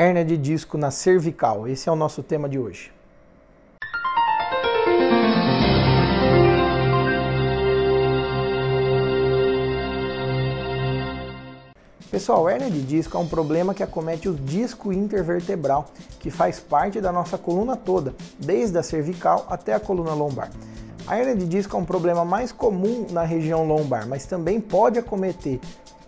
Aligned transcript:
Hérnia 0.00 0.24
de 0.24 0.36
disco 0.36 0.78
na 0.78 0.92
cervical. 0.92 1.66
Esse 1.66 1.88
é 1.88 1.92
o 1.92 1.96
nosso 1.96 2.22
tema 2.22 2.48
de 2.48 2.56
hoje. 2.56 2.92
Pessoal, 12.12 12.48
hérnia 12.48 12.70
de 12.70 12.80
disco 12.80 13.16
é 13.16 13.20
um 13.20 13.26
problema 13.26 13.74
que 13.74 13.82
acomete 13.82 14.28
o 14.28 14.34
disco 14.34 14.92
intervertebral, 14.92 15.90
que 16.20 16.30
faz 16.30 16.60
parte 16.60 17.00
da 17.00 17.10
nossa 17.10 17.36
coluna 17.36 17.74
toda, 17.74 18.14
desde 18.38 18.78
a 18.78 18.84
cervical 18.84 19.48
até 19.50 19.74
a 19.74 19.80
coluna 19.80 20.14
lombar. 20.14 20.52
A 21.08 21.18
hernia 21.18 21.34
de 21.34 21.44
disco 21.44 21.76
é 21.76 21.80
um 21.80 21.84
problema 21.84 22.24
mais 22.24 22.52
comum 22.52 23.08
na 23.10 23.24
região 23.24 23.66
lombar, 23.66 24.06
mas 24.06 24.26
também 24.26 24.60
pode 24.60 24.96
acometer 24.96 25.58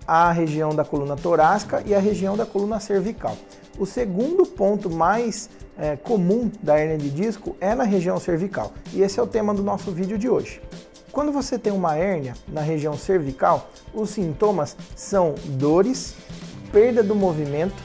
a 0.07 0.31
região 0.31 0.73
da 0.73 0.85
coluna 0.85 1.17
torácica 1.17 1.83
e 1.85 1.93
a 1.93 1.99
região 1.99 2.37
da 2.37 2.47
coluna 2.47 2.79
cervical. 2.79 3.37
O 3.81 3.87
segundo 3.87 4.45
ponto 4.45 4.91
mais 4.91 5.49
é, 5.79 5.97
comum 5.97 6.53
da 6.63 6.79
hernia 6.79 6.99
de 6.99 7.09
disco 7.09 7.57
é 7.59 7.75
na 7.75 7.83
região 7.83 8.21
cervical, 8.21 8.75
e 8.93 9.01
esse 9.01 9.19
é 9.19 9.23
o 9.23 9.27
tema 9.27 9.55
do 9.55 9.63
nosso 9.63 9.91
vídeo 9.91 10.19
de 10.19 10.29
hoje. 10.29 10.61
Quando 11.11 11.33
você 11.33 11.59
tem 11.59 11.73
uma 11.73 11.97
hérnia 11.97 12.35
na 12.47 12.61
região 12.61 12.95
cervical, 12.95 13.71
os 13.95 14.11
sintomas 14.11 14.77
são 14.95 15.35
dores, 15.59 16.15
perda 16.71 17.03
do 17.03 17.15
movimento, 17.15 17.83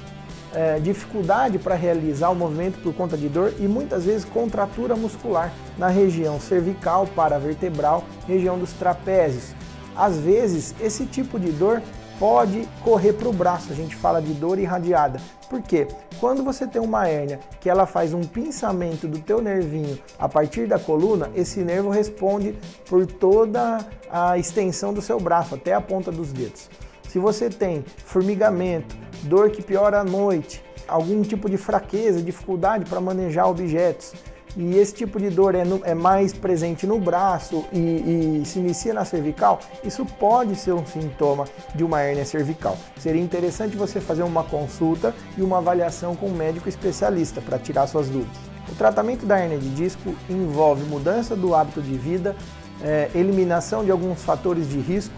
é, 0.54 0.82
dificuldade 0.82 1.58
para 1.58 1.76
realizar 1.76 2.30
o 2.30 2.36
movimento 2.36 2.78
por 2.84 2.94
conta 2.94 3.16
de 3.16 3.30
dor 3.30 3.54
e 3.58 3.64
muitas 3.64 4.04
vezes 4.04 4.26
contratura 4.26 4.98
muscular 4.98 5.54
na 5.78 5.88
região 5.88 6.42
cervical, 6.42 7.08
paravertebral, 7.16 8.04
região 8.28 8.60
dos 8.60 8.74
trapézios. 8.74 9.56
Às 9.96 10.18
vezes, 10.18 10.76
esse 10.82 11.06
tipo 11.06 11.40
de 11.40 11.54
dor 11.54 11.82
pode 12.20 12.68
correr 12.84 13.14
para 13.14 13.28
o 13.28 13.34
braço, 13.34 13.72
a 13.72 13.76
gente 13.76 13.96
fala 13.96 14.22
de 14.22 14.34
dor 14.34 14.58
irradiada. 14.60 15.20
Por 15.50 15.62
quê? 15.62 15.88
Quando 16.20 16.44
você 16.44 16.66
tem 16.66 16.82
uma 16.82 17.08
hérnia 17.08 17.40
que 17.60 17.70
ela 17.70 17.86
faz 17.86 18.14
um 18.14 18.22
pinçamento 18.22 19.08
do 19.08 19.20
teu 19.20 19.42
nervinho 19.42 20.00
a 20.18 20.28
partir 20.28 20.68
da 20.68 20.80
coluna, 20.80 21.30
esse 21.36 21.60
nervo 21.60 21.90
responde 21.90 22.56
por 22.90 23.06
toda 23.06 23.80
a 24.10 24.38
extensão 24.38 24.94
do 24.94 25.02
seu 25.02 25.20
braço, 25.20 25.56
até 25.56 25.74
a 25.74 25.82
ponta 25.82 26.12
dos 26.12 26.32
dedos. 26.32 26.70
Se 27.10 27.20
você 27.20 27.50
tem 27.50 27.84
formigamento, 28.06 28.96
dor 29.24 29.50
que 29.50 29.62
piora 29.62 30.00
à 30.00 30.04
noite, 30.04 30.64
algum 30.88 31.22
tipo 31.22 31.50
de 31.50 31.58
fraqueza, 31.58 32.22
dificuldade 32.22 32.86
para 32.86 33.00
manejar 33.00 33.48
objetos, 33.48 34.14
e 34.58 34.78
esse 34.78 34.94
tipo 34.94 35.20
de 35.20 35.30
dor 35.30 35.54
é, 35.54 35.66
no, 35.66 35.82
é 35.84 35.94
mais 35.94 36.32
presente 36.34 36.88
no 36.88 37.00
braço 37.00 37.66
e, 37.74 38.42
e, 38.42 38.46
se 38.46 38.60
inicia 38.60 38.94
na 38.94 39.04
cervical, 39.04 39.60
isso 39.84 40.06
pode 40.06 40.56
ser 40.56 40.74
um 40.74 40.86
sintoma 40.86 41.46
de 41.74 41.84
uma 41.84 42.02
hérnia 42.02 42.26
cervical. 42.26 42.78
Seria 42.98 43.22
interessante 43.22 43.76
você 43.76 44.00
fazer 44.00 44.24
uma 44.24 44.44
consulta 44.44 45.14
e 45.38 45.42
uma 45.42 45.58
avaliação 45.58 46.16
com 46.16 46.28
um 46.28 46.36
médico 46.36 46.70
especialista 46.70 47.42
para 47.42 47.60
tirar 47.60 47.88
suas 47.88 48.08
dúvidas. 48.08 48.38
O 48.72 48.76
tratamento 48.76 49.26
da 49.26 49.38
hérnia 49.38 49.60
de 49.60 49.70
disco 49.70 50.16
envolve 50.30 50.84
mudança 50.86 51.36
do 51.36 51.54
hábito 51.54 51.82
de 51.82 51.98
vida, 51.98 52.36
é, 52.82 53.10
eliminação 53.14 53.84
de 53.84 53.92
alguns 53.92 54.24
fatores 54.24 54.70
de 54.70 54.80
risco, 54.80 55.14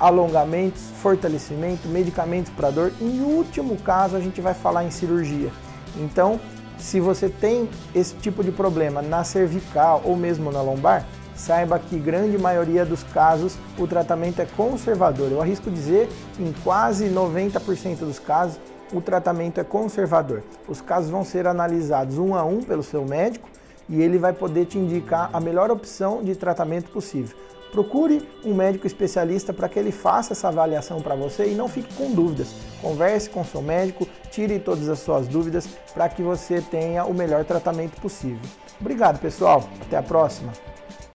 alongamentos, 0.00 0.82
fortalecimento, 1.00 1.86
medicamentos 1.88 2.50
para 2.52 2.70
dor. 2.70 2.92
Em 3.00 3.20
último 3.20 3.76
caso, 3.76 4.16
a 4.16 4.20
gente 4.20 4.40
vai 4.40 4.54
falar 4.54 4.84
em 4.84 4.90
cirurgia. 4.90 5.50
Então, 5.96 6.40
se 6.82 6.98
você 6.98 7.28
tem 7.28 7.68
esse 7.94 8.14
tipo 8.16 8.42
de 8.42 8.50
problema 8.50 9.00
na 9.00 9.22
cervical 9.22 10.02
ou 10.04 10.16
mesmo 10.16 10.50
na 10.50 10.60
lombar, 10.60 11.06
saiba 11.34 11.78
que 11.78 11.96
grande 11.96 12.36
maioria 12.36 12.84
dos 12.84 13.04
casos 13.04 13.56
o 13.78 13.86
tratamento 13.86 14.42
é 14.42 14.46
conservador. 14.56 15.30
Eu 15.30 15.40
arrisco 15.40 15.70
dizer, 15.70 16.08
em 16.38 16.52
quase 16.64 17.08
90% 17.08 17.98
dos 17.98 18.18
casos, 18.18 18.58
o 18.92 19.00
tratamento 19.00 19.60
é 19.60 19.64
conservador. 19.64 20.42
Os 20.68 20.80
casos 20.80 21.08
vão 21.08 21.24
ser 21.24 21.46
analisados 21.46 22.18
um 22.18 22.34
a 22.34 22.44
um 22.44 22.60
pelo 22.60 22.82
seu 22.82 23.04
médico 23.04 23.48
e 23.88 24.02
ele 24.02 24.18
vai 24.18 24.32
poder 24.32 24.66
te 24.66 24.76
indicar 24.76 25.30
a 25.32 25.40
melhor 25.40 25.70
opção 25.70 26.22
de 26.22 26.34
tratamento 26.34 26.90
possível. 26.90 27.36
Procure 27.72 28.22
um 28.44 28.54
médico 28.54 28.86
especialista 28.86 29.50
para 29.50 29.66
que 29.66 29.78
ele 29.78 29.90
faça 29.90 30.34
essa 30.34 30.48
avaliação 30.48 31.00
para 31.00 31.14
você 31.14 31.50
e 31.50 31.54
não 31.54 31.68
fique 31.68 31.92
com 31.94 32.12
dúvidas. 32.12 32.54
Converse 32.82 33.30
com 33.30 33.42
seu 33.42 33.62
médico, 33.62 34.06
tire 34.30 34.58
todas 34.58 34.90
as 34.90 34.98
suas 34.98 35.26
dúvidas 35.26 35.66
para 35.94 36.06
que 36.10 36.22
você 36.22 36.60
tenha 36.60 37.06
o 37.06 37.14
melhor 37.14 37.46
tratamento 37.46 37.98
possível. 37.98 38.42
Obrigado, 38.78 39.18
pessoal. 39.18 39.64
Até 39.80 39.96
a 39.96 40.02
próxima. 40.02 40.52